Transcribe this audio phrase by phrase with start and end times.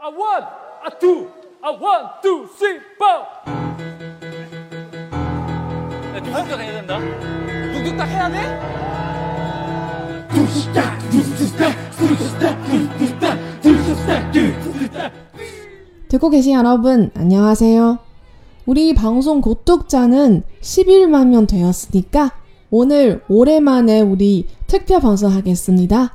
[0.00, 0.44] A one,
[0.86, 1.26] a two,
[1.60, 3.26] a one, two, three, four.
[6.14, 7.00] 야, 뚝뚝딱 해야 된다.
[7.72, 8.78] 뚝뚝딱 해야 돼?
[16.08, 17.98] 듣고 계신 여러분, 안녕하세요.
[18.66, 22.34] 우리 방송 구독자는 11만 명 되었으니까
[22.70, 26.12] 오늘 오랜만에 우리 특별 방송하겠습니다.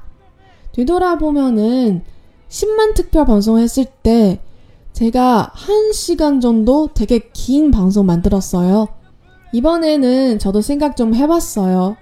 [0.71, 2.12] 되돌아보면은
[2.52, 4.40] 10만 특별 방송했을 때
[4.92, 8.88] 제가 1시간 정도 되게 긴 방송 만들었어요.
[9.52, 11.96] 이번에는 저도 생각 좀 해봤어요.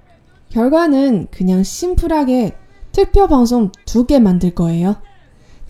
[0.51, 2.57] 결과는 그냥 심플하게
[2.93, 4.97] 특별 방송 두 개 만들 거예요.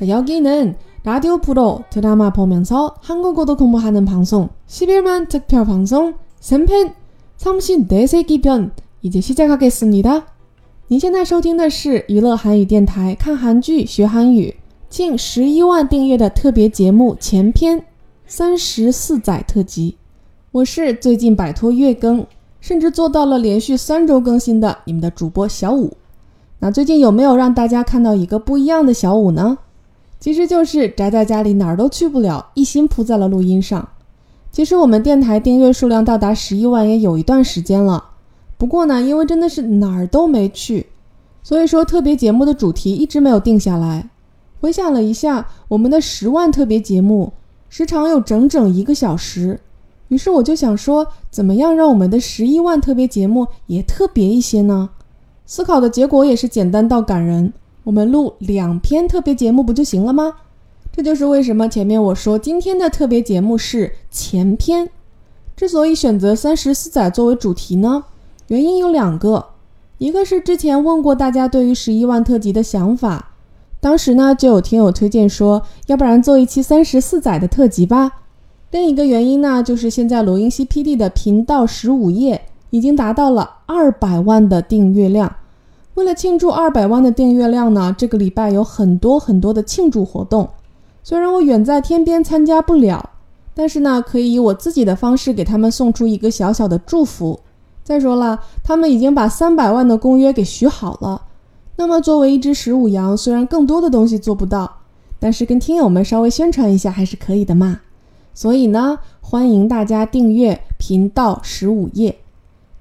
[0.06, 6.94] 여기는 라디오 프로 드라마 보면서 한국어도 공부하는 방송 11만 특별 방송 3편
[7.38, 8.72] 34세기 편
[9.02, 10.26] 이제 시작하겠습니다.
[10.88, 14.54] 您现在收听的是娱乐韩语电台看韩剧学韩语
[14.91, 17.85] 近11万订阅的特别节目前篇
[18.27, 19.95] 三十四载特辑。
[20.51, 22.27] 我是最近摆脱月更，
[22.59, 25.95] 甚至做到了连续三周更新的你们的主播小五。
[26.59, 29.59] 那最近有没有让大家看到一个不一样的小五呢？
[30.19, 33.87] 其实就是宅在家里哪儿都去不了，一心扑在了录音上。
[34.51, 38.03] 其实我们电台订阅数量到达十一万也有一段时间了，
[38.57, 40.87] 不过呢，因为真的是哪儿都没去，
[41.41, 44.09] 所以说特别节目的主题一直没有定下来。
[44.61, 47.33] 回想了一下，我们的十万特别节目
[47.67, 49.59] 时长有整整一个小时，
[50.09, 54.91] 于是我就想说，怎么样让我们的十一万特别节目也特别一些呢？
[55.47, 57.51] 思考的结果也是简单到感人。
[57.83, 60.35] 我们录两篇特别节目不就行了吗？
[60.91, 64.87] 这就是为什么前面我说今天的特别节目是前篇。
[65.55, 68.03] 之所以选择三十四载作为主题呢，
[68.47, 69.47] 原因有两个，
[69.97, 73.30] 一个是之前问过大家对于十一万特辑的想法，
[73.81, 78.11] 当时呢就有听友推荐说，要不然做一期三十四载的特辑吧。
[78.69, 85.35] 另一个原因呢，就是现在罗英熙 PD 的频道十五页已经达到了二百万的订阅量。
[85.95, 90.47] 为了庆祝二百万的订阅量呢，这个礼拜有很多很多的庆祝活动。
[91.03, 93.09] 虽然我远在天边参加不了，
[93.53, 97.39] 但是呢，可以以我自己的方式给他们送出一个小小的祝福。
[97.83, 101.23] 再说了，他们已经把三百万的公约给许好了。
[101.81, 104.81] 那么作为一只十五羊，虽然更多的东西做不到，
[105.19, 107.79] 但是跟听友们稍微宣传一下还是可以的嘛。
[108.35, 112.19] 所以呢，欢迎大家订阅频道十五页。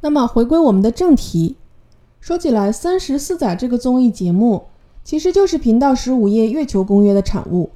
[0.02, 1.56] 那么回归我们的正题。
[2.20, 4.64] 说起来，《三十四载》这个综艺节目
[5.02, 7.70] 其实就是频道十五夜月球公约的产物。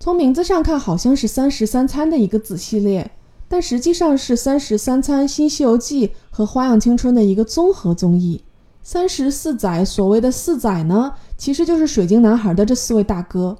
[0.00, 3.10] 从名字上看，好像是《三十三餐》的一个子系列，
[3.46, 8.40] 但实际上是《三十三餐》《新西游记》和《花样青春》的一个综合综艺。
[8.82, 13.56] 三十四载所谓的四载呢，其实就是水晶男孩的这四位大哥，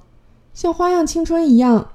[0.52, 1.88] 像《花样青春》一样，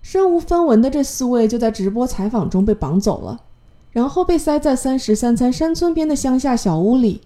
[0.00, 3.40] 身无分文的这四位就在直播采访中被绑走了，
[3.90, 7.20] 然后被塞在《三十三餐》山村边的乡下小屋里。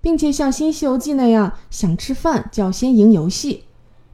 [0.00, 3.64] 并且像《新西游记》那样，想吃饭就要先赢游戏，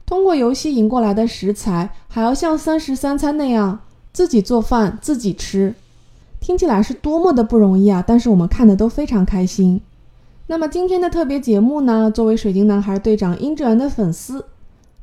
[0.03, 5.75] 通过游戏赢过来的食材，还要像《三十三餐》那样自己做饭自己吃，
[6.39, 8.03] 听起来是多么的不容易啊！
[8.05, 9.79] 但是我们看的都非常开心。
[10.47, 12.11] 那么今天的特别节目呢？
[12.11, 14.45] 作为水晶男孩队长殷志源的粉丝，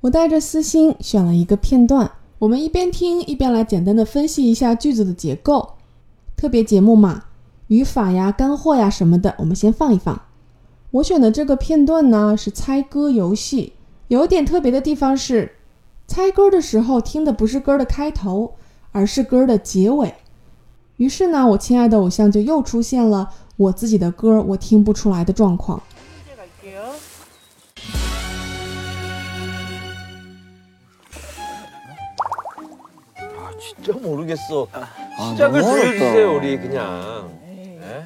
[0.03, 2.08] 我带着私心选了一个片段，
[2.38, 5.70] 我们一边听一边来简单的分析一下句子的结构。
[6.36, 7.25] 特别节目嘛，
[7.66, 10.22] 语法呀、干货呀什么的，我们先放一放。
[10.92, 13.72] 我选的这个片段呢是猜歌游戏，
[14.06, 15.56] 有点特别的地方是，
[16.06, 18.52] 猜歌的时候听的不是歌的开头，
[18.92, 20.14] 而是歌的结尾。
[20.98, 23.31] 于是呢，我亲爱的偶像就又出现了
[23.61, 25.81] 我自己的歌我听不出来的状况。
[33.59, 34.67] 진짜 모르겠어.
[34.71, 35.89] 아, 시작을 너무 어렵다.
[35.99, 37.31] 보여주세요 우리 그냥.
[37.41, 38.05] 네?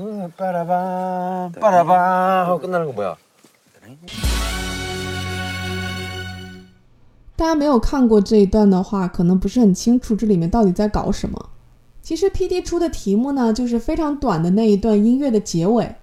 [0.00, 3.16] 음, 빠라밤 빠라밤 하고 끝나는 거 뭐야?
[7.36, 11.50] 大家没有看过这一段的话，可能不是很清楚这里面到底在搞什么。
[12.08, 15.96] 其实 P.D 出的题目呢，就是非常短的那一段音乐的结尾。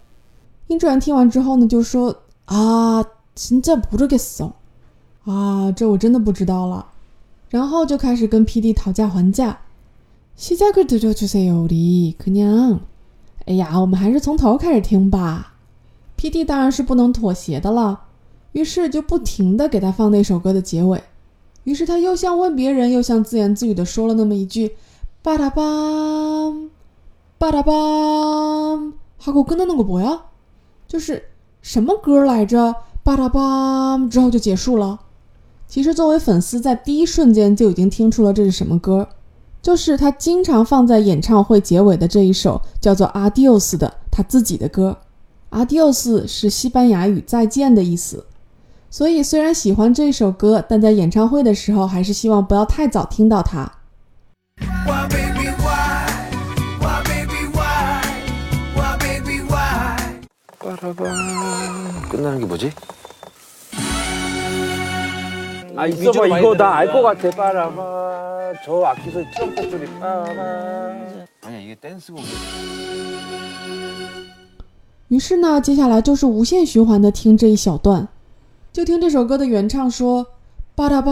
[0.68, 3.04] 殷志源听完之后呢，就说：“啊，
[3.36, 4.52] 진짜모르겠어，
[5.26, 6.88] 啊，这我真的不知道了。”
[7.50, 9.60] 然后就开始跟 P.D 讨价还价。
[10.40, 12.80] 시작을들려주세요우리그냥，
[13.46, 15.54] 哎呀，我们还是从头开始听吧。
[16.16, 18.06] P.D 当然是不能妥协的了，
[18.54, 21.04] 于是就不停的给他放那首歌的结尾。
[21.66, 24.95] 于是他又像问别人，又像自言自语的说了那么一句：“
[25.26, 26.70] 巴拉邦，
[27.38, 30.22] 巴拉邦。”하고끝나는거뭐야？
[30.88, 31.24] 就是
[31.62, 32.76] 什么歌来着？
[33.04, 35.00] 巴拉巴之后就结束了。
[35.68, 39.08] 其实作为粉丝，在第一瞬间就已经听出了这是什么歌，
[39.62, 44.98] 就是他经常放在演唱会结尾的这一首叫做《Adios》的他自己的歌。
[45.52, 48.26] Adios 是西班牙语“再见”的意思，
[48.90, 53.72] 所以虽然喜欢这首歌，但在演唱会的时候还是希望不要太早听到它。
[60.76, 62.72] 빠라밤 끝나는 게 뭐지?
[65.76, 67.02] 아 위주로 있어봐 많이 이거 나 알 들으니까.
[67.02, 72.26] 것 같아 빠라밤 저 악기 소리 트럼펫 소리 빠라밤 아니야 이게 댄스곡이야
[75.10, 78.08] 于是呢，接下来就是无限循环的听这一小段，
[78.72, 81.12] 就听这首歌的原唱说：“巴拉巴，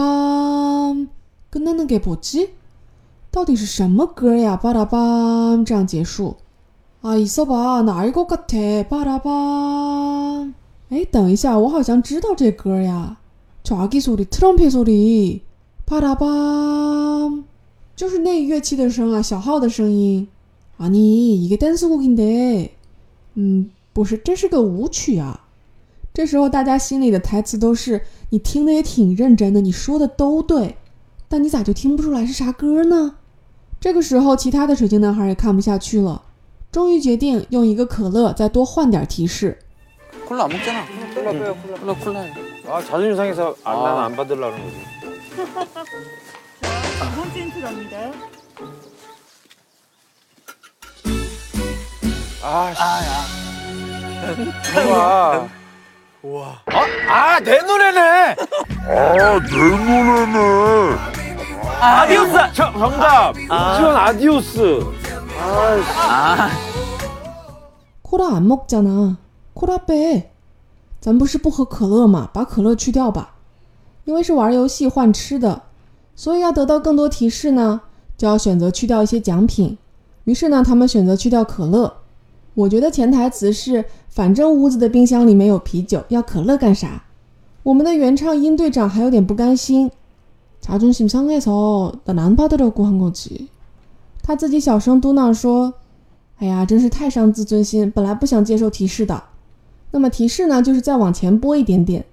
[1.50, 2.54] 跟那那给不记，
[3.30, 4.56] 到底是什么歌呀？
[4.56, 4.98] 巴拉巴
[5.66, 6.38] 这样结束。
[7.04, 10.52] 啊，있어봐나알것같아巴拉巴。
[10.90, 13.18] 哎，等一下，我好像知道这歌呀。
[13.64, 15.40] 저아기소리트럼펫소리
[15.84, 16.26] 巴拉巴，
[17.94, 20.28] 就是那乐器的声啊，小号的声音。
[20.78, 22.70] 아니이게댄스곡인데，
[23.34, 25.46] 嗯。”不是，这是个舞曲啊！
[26.14, 30.76] 这时候大家心里的台词都是：你听的也挺认真的，你说的都对，
[31.28, 33.16] 但你咋就听不出来是啥歌呢？
[33.80, 36.22] 这个时候，其他的水晶男孩也看不下去了，
[36.74, 39.58] 终于决定用一个可乐再多换点提示。
[40.26, 40.84] 콜라 안 먹잖아.
[41.14, 42.24] 콜라 빼요 콜라 콜라 콜라.
[42.68, 43.82] 아 자존심 상해서 안, 아.
[43.82, 44.76] 난안 받으려고 그러는 거지
[47.00, 47.96] 두 번째 힌트랍니다.
[52.42, 52.80] 아씨
[54.86, 55.48] 우와
[56.22, 56.62] 우와
[57.08, 58.36] 아 내 노래네
[61.80, 64.80] 아디오스 저, 정답 지원 아디오스
[65.38, 66.50] 아씨 아,
[68.14, 69.16] 코라 안 먹잖아.
[69.54, 70.30] 코라 빼.
[71.00, 72.28] 咱不是不喝可乐吗？
[72.32, 73.36] 把可乐去掉吧。
[74.04, 75.62] 因为是玩游戏换吃的，
[76.16, 77.82] 所以要得到更多提示呢，
[78.16, 79.78] 就要选择去掉一些奖品。
[80.24, 81.92] 于是呢，他们选择去掉可乐。
[82.54, 87.04] 我觉得潜台词是，反正屋子的冰箱里没有啤酒，要可乐干啥？
[87.62, 89.90] 我们的原唱殷队长还有点不甘心。
[90.60, 93.46] 자존심상해서난안받으려고한거지。
[94.22, 95.72] 他自己小声嘟囔说：“
[96.37, 99.23] 哎呀，真是太伤自尊心，本来不想接受提示的。
[99.91, 102.05] 那么提示呢，就是再往前拨一点点，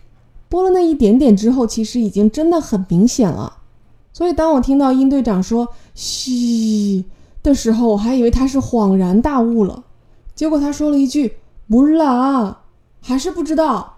[0.48, 3.58] 拨了那一点点之后，其实已经真的很明显了。
[4.12, 7.04] 所以当我听到殷队长说“嘘”
[7.42, 9.82] 的时候，我还以为他是恍然大悟了，
[10.34, 11.38] 结果他说了一句
[11.68, 12.60] “不啦”，
[13.02, 13.94] 还是不知道。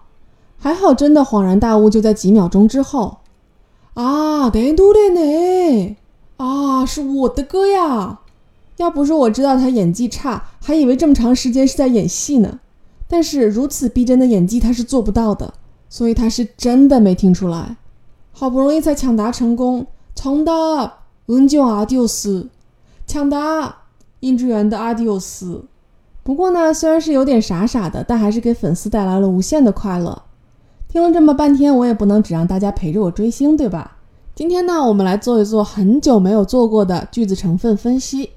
[0.57, 3.17] 还好，真的恍然大悟就在几秒钟之后。
[3.93, 5.95] 啊，得多的呢，
[6.37, 8.21] 啊，是我的歌呀。
[8.77, 12.59] 要不是我知道他演技差，还以为这么长时间是在演戏呢。
[13.07, 15.53] 但是如此逼真的演技他是做不到的，
[15.89, 17.77] 所以他是真的没听出来。
[18.31, 20.91] 好不容易才抢答成功，从的
[21.27, 22.49] 文就阿迪欧斯，
[23.07, 23.75] 抢答
[24.19, 25.63] 尹志源的阿迪欧斯。
[26.23, 30.23] 不过呢，虽然是有点傻傻的，但还是给粉丝带来了无限的快乐。
[30.89, 33.97] 听了这么半天，我也不能只让大家陪着我追星，对吧？
[34.33, 38.31] 今天呢，我们来做一做很久没有做过的句子成分分析。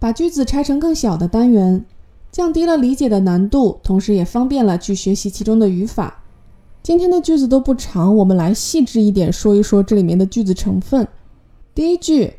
[0.00, 1.84] 把句子拆成更小的单元。
[2.32, 6.22] 降低了理解的难度，同时也方便了去学习其中的语法。
[6.82, 11.08] 今天的句子都不长，我们来细致一点说一说这里面的句子成分。
[11.74, 12.34] 第一句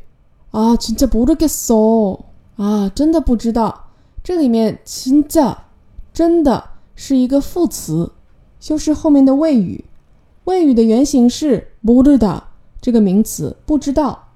[0.52, 2.20] 啊，진짜모르겠어
[2.56, 3.86] 啊，真的不知道。
[4.22, 5.56] 这里面진짜
[6.12, 6.62] 真的
[6.94, 8.12] 是一个副词，
[8.60, 9.84] 修饰后面的谓语。
[10.44, 12.42] 谓语的原型是모르다
[12.80, 14.28] 这个名词，不知道。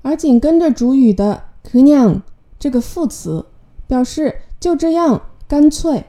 [0.00, 2.22] 而紧跟着主语的그냥
[2.58, 3.44] 这个副词，
[3.86, 6.06] 表示就这样，干脆。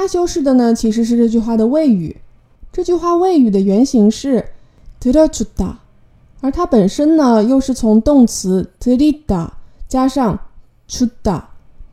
[0.00, 2.16] 它修饰的呢其实是这句话的谓语。
[2.72, 4.46] 这句话谓语的原型是
[4.98, 5.74] tirotuda
[6.40, 9.50] 而它本身呢又是从动词 terida
[9.88, 10.38] 加上
[10.88, 11.42] truta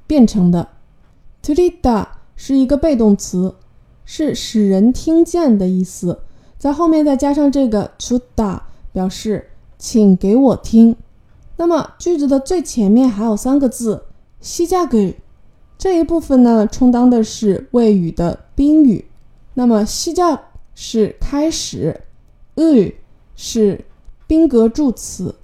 [0.07, 0.69] 变成的
[1.43, 3.53] terida 是一个被动词
[4.05, 6.19] 是使人听见的意思。
[6.57, 8.61] 在后面再加上这个 truta
[8.93, 10.95] 表示请给我听
[11.57, 14.05] 那么句子的最前面还有三个字
[14.39, 15.19] 西加给
[15.78, 19.06] 这一部分呢充当的是谓语的宾语。
[19.54, 20.38] 那么시작
[20.75, 22.00] 是开始，
[22.56, 22.94] 을
[23.37, 23.84] 是
[24.26, 25.34] 宾格助词，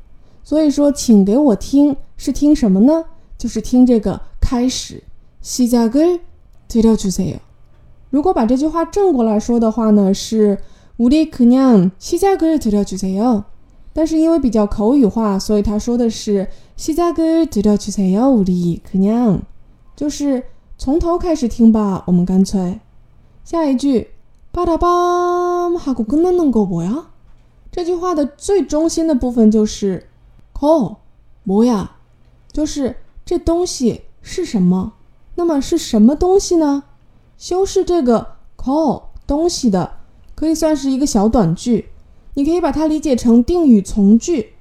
[0.43, 3.05] 所以说，请给我听是听什么呢？
[3.37, 5.03] 就是听这个开始。
[5.43, 7.37] 시작을들려주세요。
[8.11, 10.59] 如果把这句话正过来说的话呢，是
[10.99, 13.45] 우리그냥시작을들려주세요。
[13.93, 19.41] 但是因为比较口语化，所以他说的是시작을들려주세요。우리그냥
[19.96, 20.44] 就是
[20.78, 22.04] 从头开始听吧。
[22.08, 22.80] 我们干脆
[23.44, 24.10] 下一句：
[24.52, 27.08] 巴达巴哈古格纳能够不呀？
[27.72, 30.08] 这句话的最中心的部分就是
[30.54, 30.98] “call”
[31.46, 31.98] 不呀？
[32.52, 34.94] 就是这东西是什么？
[35.36, 36.84] 那么是什么东西呢？
[37.38, 39.98] 修饰这个 “call” 东西的，
[40.36, 41.90] 可以算是一个小短句。
[42.36, 44.54] 你可以把它理解成定语从句。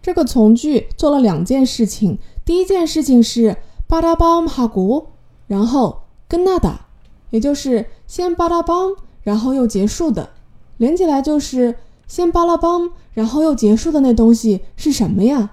[0.00, 2.18] 这个从句做了两件事情。
[2.44, 3.56] 第一件事情是。
[3.86, 5.06] 巴达邦哈古，
[5.46, 6.86] 然后跟那达，
[7.30, 10.30] 也就是先巴达邦，然后又结束的，
[10.76, 11.76] 连起来就是
[12.06, 15.52] 先巴拉邦，然后又结束的那东西是什么呀？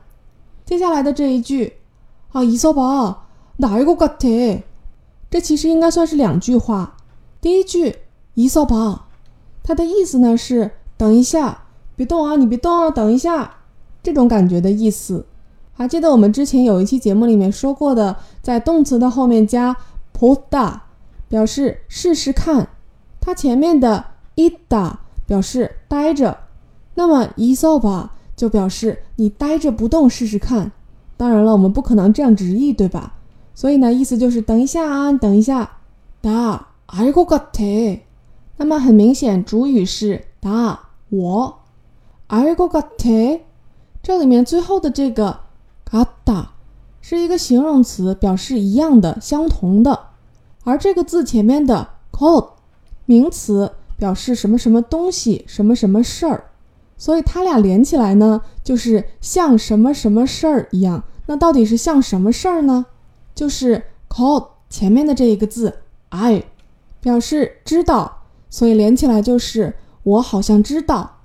[0.66, 1.74] 接下来的这一句
[2.32, 4.62] 啊，伊索巴哪一个같아
[5.30, 6.98] 这其实应该算是两句话。
[7.42, 7.98] 第一句
[8.34, 9.08] 伊索巴，
[9.64, 13.58] 它的意思呢是等一下，别动啊，你别动啊，等一下，
[14.02, 15.26] 这种感觉的意思。
[15.73, 19.77] 还记得我们之前有一期节目里面说过的，在动词的后面加
[20.13, 20.81] poda，
[21.29, 22.69] 表示试试看。
[23.21, 24.05] 它前面的
[24.37, 24.93] ida
[25.27, 26.39] 表示待着，
[26.95, 30.73] 那么伊索巴就表示你待着不动试试看。
[31.17, 33.15] 当然了，我们不可能这样直译，对吧？
[33.55, 35.79] 所以呢，意思就是等一下啊，等一下。
[36.23, 38.01] 다알고같아
[38.57, 40.79] 那么很明显，主语是다
[41.11, 41.55] 我。
[42.29, 43.41] 알고같아
[44.03, 45.41] 这里面最后的这个
[45.94, 46.54] 阿达
[47.02, 50.08] 是一个形容词，表示一样的、相同的。
[50.64, 52.50] 而这个字前面的 cold
[53.06, 56.46] 名词表示什么什么东西、什么什么事儿，
[56.98, 61.04] 所以它俩连起来呢，就是像什么什么事儿一样。
[61.28, 62.88] 那到底是像什么事儿呢？
[63.36, 66.44] 就是 cold 前面的这一个字 I
[67.00, 71.20] 表示知道，所以连起来就是我好像知道。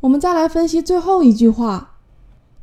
[0.00, 1.97] 我们再来分析最后一句话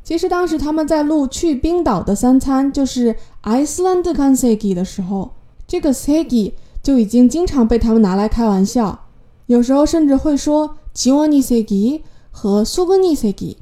[0.06, 5.32] 其实当时他们在录去冰岛的三餐，就是 Iceland c a n s e g i 的时候，
[5.66, 9.00] 这个 segi 就已经经常被他们拿来开玩笑，
[9.46, 13.56] 有时候甚至会说吉 i 尼 a n i segi 和 s u g n i segi，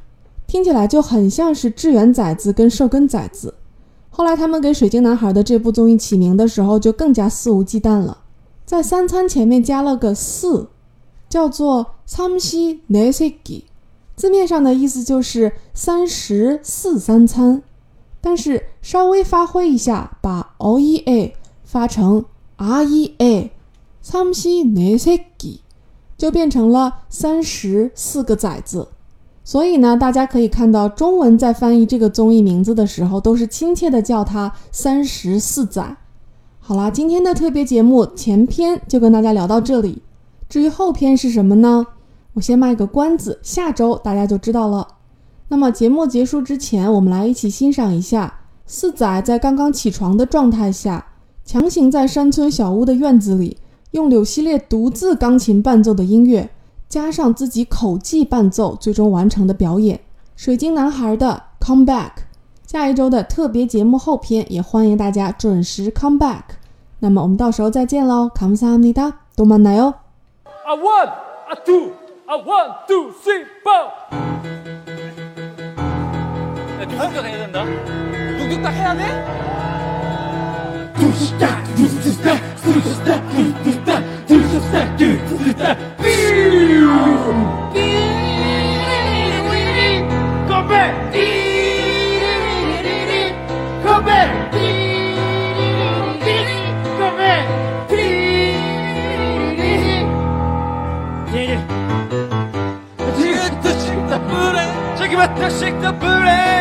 [0.47, 3.55] 听起来就很像是志源崽子跟寿根崽子。
[4.11, 8.19] 后来他们给水晶男孩的这部综艺起名的时候，就更加肆无忌惮了，
[8.67, 10.69] 在三餐前面加了个四，
[11.27, 13.65] 叫做 Samsi n e s e g i
[14.16, 17.64] 字面上的意思就是三十四三餐，
[18.20, 22.26] 但是稍微发挥一下，把 o e a 发成
[22.58, 25.60] r e a，삼시네세 기，
[26.18, 28.90] 就变成了三十四个崽子。
[29.46, 35.98] 所以呢，大家可以看到中文在翻译这个综艺名字的时候，都是亲切的叫它三十四载。
[36.60, 40.04] 好啦，今天的特别节目前篇就跟大家聊到这里。
[40.48, 41.88] 至于后篇是什么呢？
[42.34, 44.88] 我先卖个关子，下周大家就知道了。
[45.48, 51.08] 那么节目结束之前，我们来一起欣赏一下四仔在刚刚起床的状态下，
[51.44, 53.58] 强行在山村小屋的院子里，
[53.92, 56.50] 用柳熙烈独自钢琴伴奏的音乐，
[56.88, 60.00] 加上自己口技伴奏，最终完成的表演。
[60.36, 62.10] 水晶男孩的《Come Back》。
[62.66, 66.44] 下一周的特别节目后篇也欢迎大家准时 come back。
[67.00, 69.96] 那么我们到时候再见喽，감사합니다，또만나요。
[70.68, 71.10] 아 one,
[71.50, 71.90] 아 two,
[72.27, 73.71] 아, 원, 투, 쓰리, 포!
[73.71, 73.91] 야,
[76.89, 77.65] 뚝뚝딱 해야 된다.
[78.39, 79.05] 뚝뚝딱 해야 돼?
[80.95, 85.63] 뚝뚝딱, 뚝뚝딱, 뚝뚝딱, 뚝뚝딱, 뚝뚝딱, 뚝뚝딱,
[85.99, 86.89] 삐우!
[87.75, 88.09] 삐우!
[90.49, 91.11] 컴백!
[91.13, 92.25] 삐우!
[93.85, 94.44] 컴백!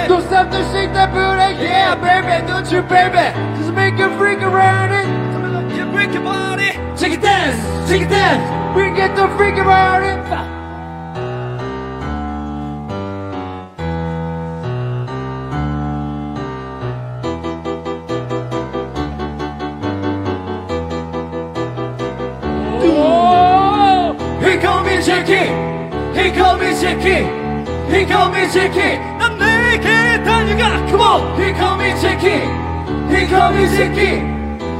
[0.08, 3.32] Don't stop to shake that booty, yeah, baby, don't you, baby?
[3.58, 5.08] Just make a freak around it.
[5.77, 6.72] You break your body.
[6.98, 7.58] Shake it dance,
[7.89, 8.44] shake it dance.
[8.75, 10.13] We get the freak around it.
[24.44, 25.50] He call me Jackie,
[26.20, 27.25] he call me Jackie,
[27.94, 28.98] he call me Jackie.
[29.20, 31.22] 난 내게 달려가, come on.
[31.40, 32.42] He call me Jackie,
[33.10, 34.20] he call me Jackie,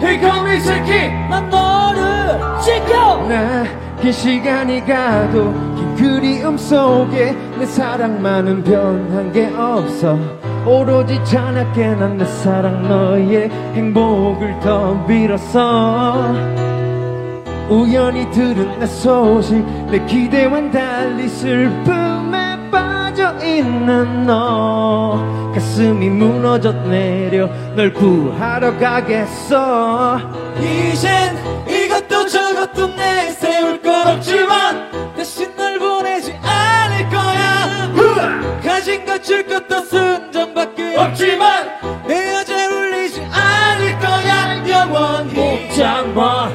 [0.01, 1.10] he call me Jackie.
[1.29, 3.17] 난 너를 지켜.
[3.27, 10.17] 나그 시간이 가도 긴 그리움 속에 내 사랑만은 변한 게 없어.
[10.65, 16.34] 오로지 찬양게 난 내 사랑 너의 행복을 더 빌었어.
[17.70, 19.58] 우연히 들은 내 소식
[19.89, 22.02] 내 기대와는 달리 빠져
[23.57, 25.51] 있는 너.
[25.53, 30.19] 가슴이 무너져 내려 널 구하러 가겠어.
[30.59, 31.37] 이젠
[31.67, 37.93] 이것도 저것도 내세울 건 없지만 대신 널 보내지 않을 거야.
[38.63, 41.67] 가진 것 줄 것도 순정밖에 없지만
[42.07, 44.67] 내 여자 울리지 않을 거야.
[44.67, 45.33] 영원히.
[45.69, 46.49] 꼼짝 마.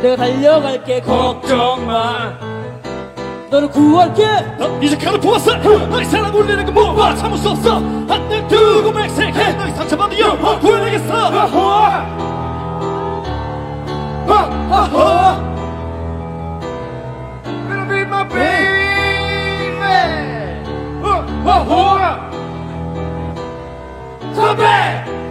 [0.00, 1.00] 내가 달려갈게.
[1.00, 2.53] 걱정 마
[3.50, 4.24] 너를 구할게.
[4.58, 5.56] 넌 이제 칼을 보았어.
[5.56, 7.74] 너의 사랑 울리는 그 몸과 참을 수 없어.
[7.76, 9.52] 한눈 두고 백색해.
[9.54, 10.58] 너의 상처받은 영혼 어.
[10.58, 11.14] 구해내겠어.
[11.28, 12.24] 어.
[14.26, 15.54] 어.
[17.44, 18.34] Gonna be my 네.
[19.70, 19.84] baby.
[21.46, 22.30] 아호아
[24.34, 25.23] Come back.